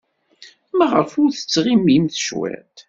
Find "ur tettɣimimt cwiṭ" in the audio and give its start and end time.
1.21-2.77